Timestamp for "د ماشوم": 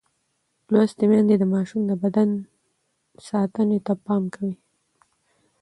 1.39-1.81